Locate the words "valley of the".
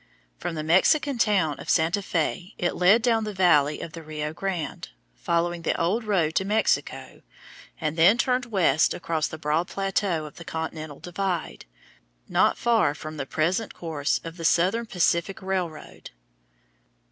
3.35-4.01